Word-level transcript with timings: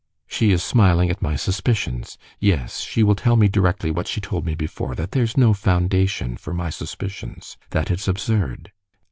"She 0.25 0.51
is 0.51 0.63
smiling 0.63 1.11
at 1.11 1.21
my 1.21 1.35
suspicions. 1.35 2.17
Yes, 2.39 2.79
she 2.79 3.03
will 3.03 3.13
tell 3.13 3.35
me 3.35 3.47
directly 3.47 3.91
what 3.91 4.07
she 4.07 4.19
told 4.19 4.47
me 4.47 4.55
before; 4.55 4.95
that 4.95 5.11
there 5.11 5.21
is 5.21 5.37
no 5.37 5.53
foundation 5.53 6.37
for 6.37 6.55
my 6.55 6.71
suspicions, 6.71 7.55
that 7.69 7.91
it's 7.91 8.07
absurd." 8.07 8.71